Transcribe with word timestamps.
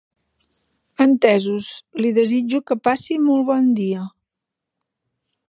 Entesos, 1.05 1.67
li 2.05 2.13
desitjo 2.17 2.63
que 2.71 2.79
passi 2.89 3.19
molt 3.27 3.49
bon 3.53 3.69
dia. 3.83 4.09